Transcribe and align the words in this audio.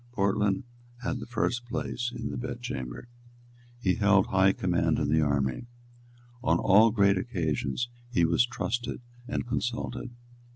Portland 0.13 0.63
had 1.03 1.19
the 1.19 1.27
first 1.27 1.63
place 1.67 2.11
in 2.15 2.31
the 2.31 2.35
bed 2.35 2.59
chamber. 2.63 3.07
He 3.79 3.93
held 3.93 4.25
high 4.25 4.51
command 4.51 4.97
in 4.97 5.09
the 5.09 5.21
army. 5.21 5.67
On 6.43 6.57
all 6.57 6.89
great 6.89 7.19
occasions 7.19 7.87
he 8.09 8.25
was 8.25 8.43
trusted 8.47 9.01
and 9.27 9.45
consulted. 9.47 10.09